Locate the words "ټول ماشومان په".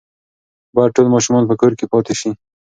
0.95-1.55